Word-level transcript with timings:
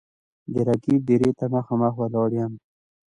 د 0.53 0.55
رقیب 0.67 0.99
دېرې 1.07 1.31
ته 1.37 1.45
مـــخامخ 1.53 1.93
ولاړ 1.97 2.29
یـــــم 2.37 2.53